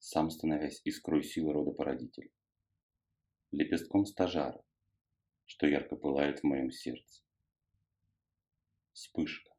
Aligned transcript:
сам 0.00 0.30
становясь 0.30 0.80
искрой 0.84 1.22
силы 1.22 1.52
рода 1.52 1.72
породителя, 1.72 2.30
лепестком 3.52 4.06
стажара, 4.06 4.64
что 5.44 5.66
ярко 5.66 5.94
пылает 5.94 6.40
в 6.40 6.44
моем 6.44 6.70
сердце. 6.70 7.22
Вспышка, 8.92 9.52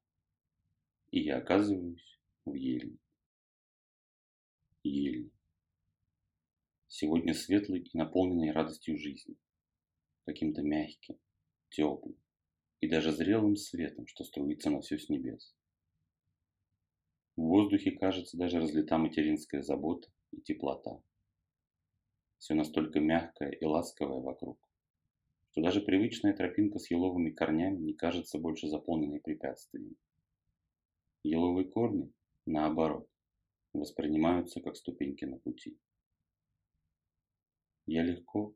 и 1.11 1.21
я 1.21 1.38
оказываюсь 1.38 2.19
в 2.45 2.55
ельне. 2.55 2.97
Ельня. 4.83 5.31
Сегодня 6.88 7.33
светлый 7.35 7.81
и 7.81 7.97
наполненный 7.97 8.52
радостью 8.52 8.97
жизни, 8.97 9.38
каким-то 10.25 10.63
мягким, 10.63 11.19
теплым 11.69 12.17
и 12.80 12.89
даже 12.89 13.11
зрелым 13.11 13.55
светом, 13.55 14.08
что 14.08 14.23
струится 14.23 14.71
на 14.71 14.81
все 14.81 14.97
с 14.97 15.08
небес. 15.08 15.55
В 17.35 17.44
воздухе, 17.44 17.91
кажется, 17.91 18.38
даже 18.38 18.59
разлита 18.59 18.97
материнская 18.97 19.61
забота 19.61 20.11
и 20.31 20.41
теплота. 20.41 21.02
Все 22.38 22.53
настолько 22.55 22.99
мягкое 22.99 23.52
и 23.52 23.66
ласковое 23.66 24.20
вокруг, 24.20 24.58
что 25.52 25.61
даже 25.61 25.81
привычная 25.81 26.33
тропинка 26.33 26.80
с 26.80 26.89
еловыми 26.89 27.30
корнями 27.30 27.78
не 27.78 27.94
кажется 27.94 28.39
больше 28.39 28.67
заполненной 28.67 29.20
препятствиями. 29.20 29.95
Еловые 31.23 31.70
корни, 31.70 32.11
наоборот, 32.45 33.08
воспринимаются 33.73 34.59
как 34.59 34.75
ступеньки 34.75 35.25
на 35.25 35.38
пути. 35.38 35.78
Я 37.86 38.03
легко 38.03 38.55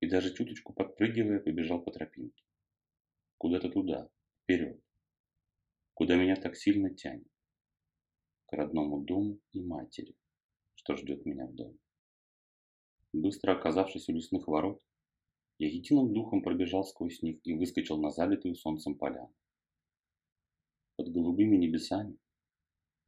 и 0.00 0.06
даже 0.06 0.32
чуточку 0.32 0.72
подпрыгивая 0.72 1.40
побежал 1.40 1.82
по 1.82 1.90
тропинке. 1.90 2.44
Куда-то 3.36 3.68
туда, 3.68 4.08
вперед, 4.42 4.80
куда 5.94 6.16
меня 6.16 6.36
так 6.36 6.56
сильно 6.56 6.94
тянет, 6.94 7.26
к 8.46 8.52
родному 8.52 9.00
дому 9.00 9.40
и 9.52 9.60
матери 9.60 10.14
что 10.88 10.96
ждет 10.96 11.26
меня 11.26 11.46
в 11.46 11.54
доме. 11.54 11.76
Быстро 13.12 13.52
оказавшись 13.52 14.08
у 14.08 14.12
лесных 14.12 14.48
ворот, 14.48 14.80
я 15.58 15.68
единым 15.68 16.14
духом 16.14 16.42
пробежал 16.42 16.82
сквозь 16.82 17.20
них 17.20 17.40
и 17.44 17.52
выскочил 17.52 17.98
на 17.98 18.10
залитую 18.10 18.54
солнцем 18.54 18.94
поляну. 18.94 19.34
Под 20.96 21.12
голубыми 21.12 21.56
небесами, 21.58 22.16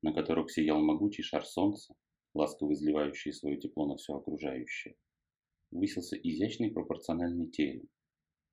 на 0.02 0.12
которых 0.12 0.50
сиял 0.50 0.82
могучий 0.82 1.22
шар 1.22 1.46
солнца, 1.46 1.94
ласково 2.34 2.74
изливающий 2.74 3.32
свое 3.32 3.56
тепло 3.56 3.86
на 3.86 3.96
все 3.96 4.14
окружающее, 4.14 4.94
высился 5.70 6.18
изящный 6.18 6.70
пропорциональный 6.70 7.48
терем, 7.48 7.88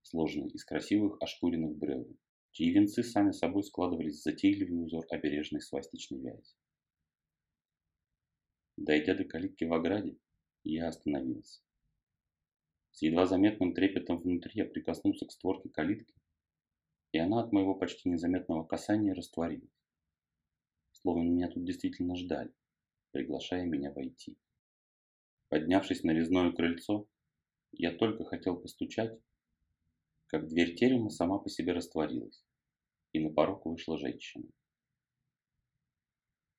сложенный 0.04 0.52
из 0.52 0.64
красивых 0.64 1.18
ошкуренных 1.22 1.76
бревен, 1.76 2.18
чьи 2.54 2.72
венцы 2.72 3.04
сами 3.04 3.32
собой 3.32 3.66
складывались 3.66 4.20
в 4.20 4.24
затейливый 4.24 4.86
узор 4.86 5.06
обережной 5.12 5.60
свастичной 5.60 6.22
вязи. 6.22 6.56
Дойдя 8.78 9.16
до 9.16 9.26
калитки 9.26 9.64
в 9.64 9.74
ограде, 9.74 10.18
я 10.64 10.88
остановился. 10.88 11.62
С 12.92 13.02
едва 13.02 13.26
заметным 13.26 13.74
трепетом 13.74 14.20
внутри 14.20 14.52
я 14.54 14.66
прикоснулся 14.66 15.26
к 15.26 15.32
створке 15.32 15.70
калитки, 15.70 16.14
и 17.12 17.18
она 17.18 17.42
от 17.42 17.52
моего 17.52 17.74
почти 17.74 18.08
незаметного 18.08 18.64
касания 18.64 19.16
растворилась. 19.16 19.70
Словно 20.92 21.24
меня 21.24 21.50
тут 21.50 21.66
действительно 21.66 22.16
ждали, 22.16 22.54
приглашая 23.12 23.66
меня 23.66 23.92
войти. 23.92 24.38
Поднявшись 25.50 26.04
на 26.04 26.12
резное 26.12 26.52
крыльцо, 26.52 27.08
я 27.72 27.92
только 27.92 28.26
хотел 28.26 28.58
постучать, 28.58 29.20
как 30.28 30.48
дверь 30.48 30.76
терема 30.76 31.10
сама 31.10 31.40
по 31.40 31.50
себе 31.50 31.74
растворилась, 31.74 32.44
и 33.12 33.20
на 33.20 33.32
порог 33.32 33.66
вышла 33.66 33.98
женщина. 33.98 34.48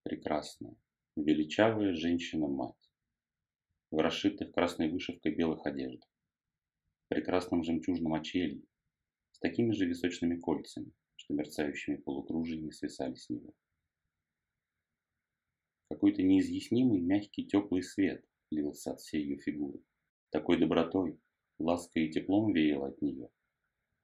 Прекрасная, 0.03 0.75
величавая 1.23 1.95
женщина-мать, 1.95 2.91
в 3.91 3.99
расшитых 3.99 4.53
красной 4.53 4.91
вышивкой 4.91 5.34
белых 5.34 5.67
одеждах, 5.67 6.09
в 7.05 7.09
прекрасном 7.09 7.65
жемчужном 7.65 8.15
очелье, 8.15 8.62
с 9.33 9.39
такими 9.39 9.73
же 9.73 9.87
височными 9.87 10.39
кольцами, 10.39 10.93
что 11.17 11.34
мерцающими 11.34 11.97
полукружиями 11.97 12.71
свисали 12.71 13.15
с 13.15 13.28
него. 13.31 13.53
Какой-то 15.89 16.23
неизъяснимый 16.23 17.01
мягкий 17.01 17.47
теплый 17.47 17.83
свет 17.83 18.25
лился 18.51 18.93
от 18.93 19.01
всей 19.01 19.23
ее 19.23 19.39
фигуры. 19.39 19.81
Такой 20.31 20.59
добротой, 20.59 21.19
лаской 21.59 22.07
и 22.07 22.12
теплом 22.12 22.53
веяло 22.53 22.89
от 22.89 23.01
нее, 23.01 23.31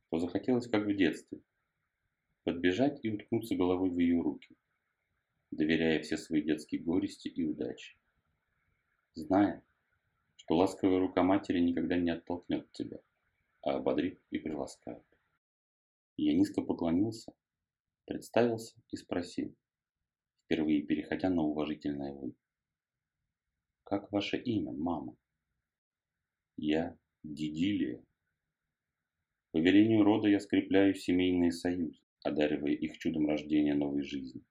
что 0.06 0.18
захотелось, 0.18 0.68
как 0.68 0.86
в 0.86 0.96
детстве, 0.96 1.42
подбежать 2.44 3.00
и 3.02 3.10
уткнуться 3.10 3.54
головой 3.54 3.90
в 3.90 3.98
ее 3.98 4.20
руки, 4.20 4.56
доверяя 5.54 6.00
все 6.02 6.16
свои 6.16 6.42
детские 6.42 6.82
горести 6.82 7.28
и 7.28 7.44
удачи. 7.44 7.96
Зная, 9.14 9.64
что 10.36 10.56
ласковая 10.56 10.98
рука 10.98 11.22
матери 11.22 11.60
никогда 11.60 11.96
не 11.96 12.10
оттолкнет 12.10 12.70
тебя, 12.72 12.98
а 13.62 13.76
ободрит 13.76 14.20
и 14.30 14.38
приласкает. 14.38 15.04
Я 16.16 16.34
низко 16.34 16.62
поклонился, 16.62 17.32
представился 18.04 18.76
и 18.90 18.96
спросил, 18.96 19.54
впервые 20.44 20.82
переходя 20.82 21.30
на 21.30 21.42
уважительное 21.42 22.12
«вы». 22.12 22.34
«Как 23.84 24.10
ваше 24.12 24.36
имя, 24.36 24.72
мама?» 24.72 25.16
«Я 26.56 26.96
Дидилия. 27.24 28.04
По 29.50 29.56
велению 29.56 30.04
рода 30.04 30.28
я 30.28 30.38
скрепляю 30.40 30.94
семейные 30.94 31.52
союзы, 31.52 31.98
одаривая 32.22 32.72
их 32.72 32.98
чудом 32.98 33.26
рождения 33.26 33.72
новой 33.74 34.02
жизни. 34.02 34.42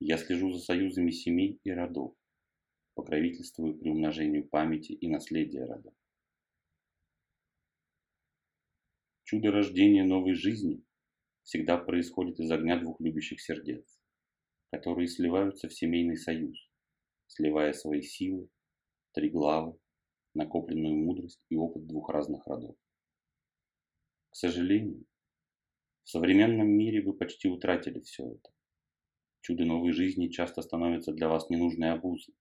Я 0.00 0.16
слежу 0.16 0.52
за 0.52 0.60
союзами 0.60 1.10
семей 1.10 1.60
и 1.64 1.70
родов, 1.72 2.14
покровительствую 2.94 3.76
при 3.76 3.90
умножению 3.90 4.48
памяти 4.48 4.92
и 4.92 5.08
наследия 5.08 5.64
рода. 5.64 5.92
Чудо 9.24 9.50
рождения 9.50 10.04
новой 10.04 10.34
жизни 10.34 10.84
всегда 11.42 11.78
происходит 11.78 12.38
из 12.38 12.50
огня 12.50 12.78
двух 12.78 13.00
любящих 13.00 13.40
сердец, 13.40 14.00
которые 14.70 15.08
сливаются 15.08 15.68
в 15.68 15.74
семейный 15.74 16.16
союз, 16.16 16.56
сливая 17.26 17.72
свои 17.72 18.02
силы, 18.02 18.48
три 19.12 19.30
главы, 19.30 19.78
накопленную 20.34 20.94
мудрость 20.94 21.42
и 21.48 21.56
опыт 21.56 21.86
двух 21.86 22.08
разных 22.10 22.46
родов. 22.46 22.76
К 24.30 24.36
сожалению, 24.36 25.04
в 26.04 26.10
современном 26.10 26.68
мире 26.68 27.02
вы 27.02 27.14
почти 27.14 27.48
утратили 27.48 28.00
все 28.00 28.30
это. 28.32 28.50
Чудо 29.48 29.64
новой 29.64 29.92
жизни 29.92 30.28
часто 30.28 30.60
становится 30.60 31.10
для 31.10 31.26
вас 31.26 31.48
ненужной 31.48 31.92
обузой, 31.92 32.34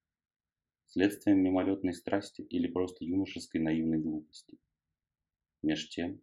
следствием 0.88 1.42
мимолетной 1.42 1.94
страсти 1.94 2.42
или 2.42 2.68
просто 2.68 3.06
юношеской 3.06 3.62
наивной 3.62 4.02
глупости. 4.02 4.58
Меж 5.64 5.88
тем, 5.88 6.22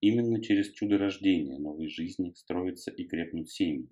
именно 0.00 0.42
через 0.42 0.72
чудо 0.72 0.98
рождения 0.98 1.60
новой 1.60 1.86
жизни 1.86 2.32
строятся 2.32 2.90
и 2.90 3.04
крепнут 3.04 3.50
семьи, 3.50 3.88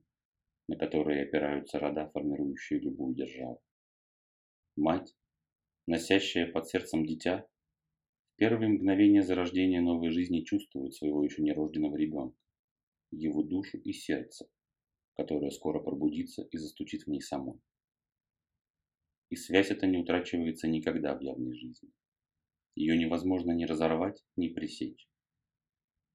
на 0.66 0.74
которые 0.74 1.22
опираются 1.22 1.78
рода, 1.78 2.10
формирующие 2.10 2.80
любую 2.80 3.14
державу. 3.14 3.62
Мать, 4.74 5.14
носящая 5.86 6.50
под 6.50 6.66
сердцем 6.66 7.06
дитя, 7.06 7.46
в 8.32 8.38
первые 8.38 8.70
мгновения 8.70 9.22
зарождения 9.22 9.80
новой 9.80 10.10
жизни 10.10 10.40
чувствует 10.40 10.94
своего 10.94 11.22
еще 11.22 11.42
нерожденного 11.42 11.94
ребенка, 11.94 12.36
его 13.12 13.44
душу 13.44 13.78
и 13.78 13.92
сердце, 13.92 14.48
которая 15.20 15.50
скоро 15.50 15.80
пробудится 15.80 16.48
и 16.50 16.56
застучит 16.56 17.02
в 17.02 17.08
ней 17.08 17.20
самой. 17.20 17.60
И 19.28 19.36
связь 19.36 19.70
эта 19.70 19.86
не 19.86 19.98
утрачивается 19.98 20.66
никогда 20.66 21.14
в 21.14 21.20
явной 21.20 21.52
жизни. 21.52 21.90
Ее 22.74 22.96
невозможно 22.96 23.52
ни 23.52 23.66
разорвать, 23.66 24.24
ни 24.36 24.48
пресечь. 24.48 25.10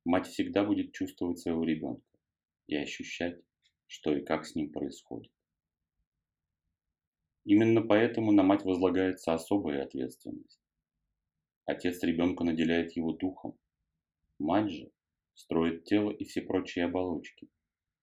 Мать 0.06 0.26
всегда 0.26 0.66
будет 0.66 0.92
чувствовать 0.94 1.38
своего 1.38 1.64
ребенка 1.64 2.18
и 2.66 2.76
ощущать, 2.76 3.40
что 3.86 4.18
и 4.18 4.26
как 4.26 4.44
с 4.48 4.56
ним 4.56 4.72
происходит. 4.72 5.32
Именно 7.44 7.82
поэтому 7.82 8.32
на 8.32 8.42
мать 8.42 8.64
возлагается 8.64 9.36
особая 9.36 9.84
ответственность. 9.84 10.60
Отец 11.66 12.02
ребенка 12.02 12.44
наделяет 12.44 12.96
его 12.96 13.12
духом. 13.12 13.56
Мать 14.40 14.72
же 14.72 14.92
строит 15.36 15.84
тело 15.84 16.10
и 16.10 16.24
все 16.24 16.42
прочие 16.42 16.86
оболочки, 16.86 17.50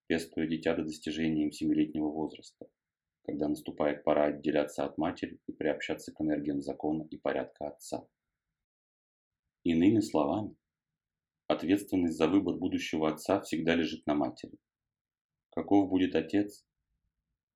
пестуя 0.06 0.46
дитя 0.46 0.74
до 0.74 0.84
достижения 0.84 1.44
им 1.44 1.52
семилетнего 1.52 2.08
возраста, 2.08 2.66
когда 3.24 3.48
наступает 3.48 4.04
пора 4.04 4.26
отделяться 4.26 4.84
от 4.84 4.98
матери 4.98 5.38
и 5.46 5.52
приобщаться 5.52 6.12
к 6.12 6.20
энергиям 6.20 6.60
закона 6.60 7.06
и 7.10 7.16
порядка 7.16 7.68
отца. 7.68 8.06
Иными 9.64 10.00
словами, 10.00 10.56
ответственность 11.46 12.16
за 12.16 12.28
выбор 12.28 12.56
будущего 12.56 13.08
отца 13.08 13.40
всегда 13.40 13.74
лежит 13.74 14.06
на 14.06 14.14
матери. 14.14 14.58
Каков 15.50 15.88
будет 15.88 16.14
отец, 16.16 16.64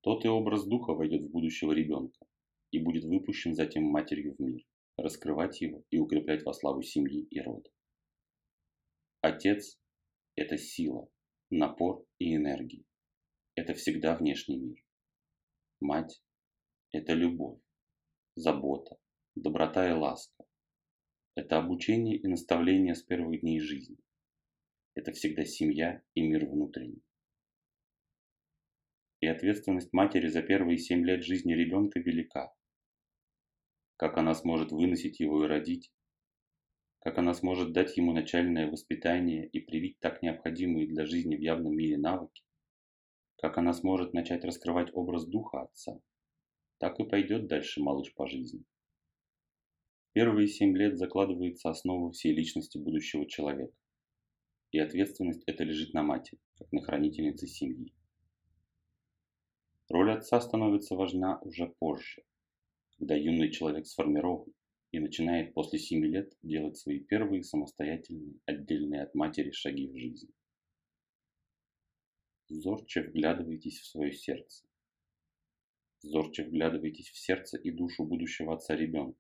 тот 0.02 0.24
и 0.24 0.28
образ 0.28 0.66
духа 0.66 0.92
войдет 0.92 1.22
в 1.22 1.30
будущего 1.30 1.72
ребенка 1.72 2.26
и 2.70 2.78
будет 2.78 3.04
выпущен 3.04 3.54
затем 3.54 3.84
матерью 3.84 4.36
в 4.36 4.40
мир, 4.40 4.62
раскрывать 4.96 5.60
его 5.60 5.82
и 5.90 5.98
укреплять 5.98 6.44
во 6.44 6.52
славу 6.52 6.82
семьи 6.82 7.22
и 7.22 7.40
рода. 7.40 7.68
Отец– 9.20 9.80
это 10.36 10.58
сила, 10.58 11.08
напор 11.50 12.04
и 12.18 12.34
энергия. 12.34 12.84
Это 13.54 13.74
всегда 13.74 14.16
внешний 14.16 14.58
мир. 14.58 14.84
Мать– 15.80 16.22
это 16.92 17.12
любовь, 17.12 17.60
забота, 18.34 18.98
доброта 19.34 19.88
и 19.88 19.92
ласка. 19.92 20.44
Это 21.34 21.58
обучение 21.58 22.16
и 22.16 22.26
наставление 22.26 22.94
с 22.94 23.02
первых 23.02 23.40
дней 23.40 23.60
жизни. 23.60 23.98
Это 24.94 25.12
всегда 25.12 25.44
семья 25.44 26.02
и 26.14 26.22
мир 26.22 26.46
внутренний. 26.46 27.02
И 29.20 29.26
ответственность 29.26 29.92
матери 29.92 30.28
за 30.28 30.42
первые 30.42 30.78
семь 30.78 31.04
лет 31.04 31.24
жизни 31.24 31.52
ребенка 31.52 32.00
велика. 32.00 32.54
Как 33.96 34.16
она 34.18 34.34
сможет 34.34 34.72
выносить 34.72 35.20
его 35.20 35.44
и 35.44 35.48
родить, 35.48 35.90
как 37.06 37.18
она 37.18 37.34
сможет 37.34 37.72
дать 37.72 37.96
ему 37.96 38.12
начальное 38.12 38.68
воспитание 38.68 39.46
и 39.46 39.60
привить 39.60 40.00
так 40.00 40.22
необходимые 40.22 40.88
для 40.88 41.06
жизни 41.06 41.36
в 41.36 41.40
явном 41.40 41.76
мире 41.76 41.96
навыки, 41.96 42.42
как 43.36 43.58
она 43.58 43.72
сможет 43.74 44.12
начать 44.12 44.44
раскрывать 44.44 44.92
образ 44.92 45.24
духа 45.24 45.62
отца, 45.62 46.00
так 46.78 46.98
и 46.98 47.04
пойдет 47.04 47.46
дальше 47.46 47.80
малыш 47.80 48.12
по 48.12 48.26
жизни. 48.26 48.64
Первые 50.14 50.48
семь 50.48 50.76
лет 50.76 50.98
закладывается 50.98 51.70
основа 51.70 52.10
всей 52.10 52.34
личности 52.34 52.76
будущего 52.76 53.24
человека, 53.24 53.76
и 54.72 54.80
ответственность 54.80 55.44
это 55.46 55.62
лежит 55.62 55.94
на 55.94 56.02
матери, 56.02 56.40
как 56.58 56.72
на 56.72 56.82
хранительнице 56.82 57.46
семьи. 57.46 57.94
Роль 59.88 60.10
отца 60.10 60.40
становится 60.40 60.96
важна 60.96 61.38
уже 61.42 61.72
позже, 61.78 62.24
когда 62.98 63.14
юный 63.14 63.52
человек 63.52 63.86
сформирован, 63.86 64.55
и 64.92 64.98
начинает 64.98 65.54
после 65.54 65.78
7 65.78 66.04
лет 66.04 66.36
делать 66.42 66.76
свои 66.76 67.00
первые 67.00 67.42
самостоятельные, 67.42 68.40
отдельные 68.46 69.02
от 69.02 69.14
матери 69.14 69.50
шаги 69.50 69.88
в 69.88 69.96
жизни. 69.96 70.30
Зорче 72.48 73.02
вглядывайтесь 73.02 73.80
в 73.80 73.86
свое 73.86 74.12
сердце. 74.12 74.66
Зорче 76.00 76.44
вглядывайтесь 76.44 77.10
в 77.10 77.18
сердце 77.18 77.58
и 77.58 77.70
душу 77.70 78.04
будущего 78.04 78.54
отца 78.54 78.76
ребенка. 78.76 79.18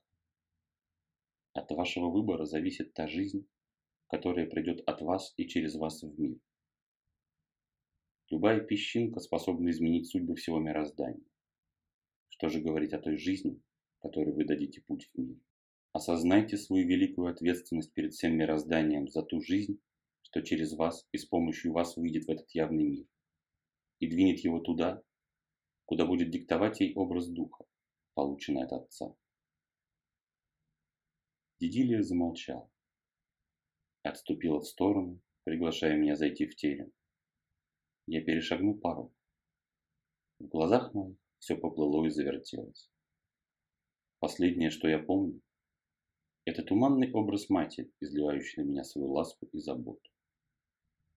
От 1.52 1.70
вашего 1.72 2.10
выбора 2.10 2.44
зависит 2.44 2.94
та 2.94 3.08
жизнь, 3.08 3.48
которая 4.08 4.46
придет 4.46 4.82
от 4.86 5.00
вас 5.00 5.34
и 5.36 5.48
через 5.48 5.74
вас 5.74 6.02
в 6.02 6.18
мир. 6.20 6.38
Любая 8.30 8.60
песчинка 8.60 9.20
способна 9.20 9.70
изменить 9.70 10.08
судьбы 10.08 10.36
всего 10.36 10.58
мироздания. 10.58 11.24
Что 12.28 12.48
же 12.48 12.60
говорить 12.60 12.92
о 12.92 13.00
той 13.00 13.16
жизни, 13.16 13.60
которой 14.00 14.32
вы 14.34 14.44
дадите 14.44 14.82
путь 14.82 15.10
в 15.12 15.18
мир? 15.18 15.38
Осознайте 15.96 16.58
свою 16.58 16.86
великую 16.86 17.32
ответственность 17.32 17.94
перед 17.94 18.12
всем 18.12 18.36
мирозданием 18.36 19.08
за 19.08 19.22
ту 19.22 19.40
жизнь, 19.40 19.80
что 20.20 20.42
через 20.42 20.74
вас 20.74 21.08
и 21.10 21.16
с 21.16 21.24
помощью 21.24 21.72
вас 21.72 21.96
выйдет 21.96 22.26
в 22.26 22.30
этот 22.30 22.50
явный 22.50 22.84
мир, 22.84 23.06
и 24.00 24.06
двинет 24.06 24.40
его 24.40 24.60
туда, 24.60 25.02
куда 25.86 26.04
будет 26.04 26.30
диктовать 26.30 26.80
ей 26.80 26.92
образ 26.94 27.28
духа, 27.28 27.64
полученный 28.12 28.64
от 28.64 28.72
Отца. 28.72 29.16
Дидилия 31.60 32.02
замолчала, 32.02 32.70
отступила 34.02 34.60
в 34.60 34.66
сторону, 34.66 35.22
приглашая 35.44 35.96
меня 35.96 36.14
зайти 36.14 36.44
в 36.46 36.56
терем. 36.56 36.92
Я 38.06 38.22
перешагнул 38.22 38.78
порог. 38.78 39.14
В 40.40 40.46
глазах 40.46 40.92
моих 40.92 41.16
все 41.38 41.56
поплыло 41.56 42.04
и 42.04 42.10
завертелось. 42.10 42.90
Последнее, 44.18 44.68
что 44.68 44.88
я 44.88 44.98
помню, 44.98 45.40
это 46.46 46.62
туманный 46.62 47.12
образ 47.12 47.50
матери, 47.50 47.92
изливающий 48.00 48.62
на 48.62 48.68
меня 48.68 48.84
свою 48.84 49.12
ласку 49.12 49.46
и 49.46 49.58
заботу. 49.58 50.10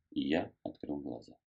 И 0.09 0.27
я 0.27 0.51
открыл 0.63 0.99
глаза. 0.99 1.37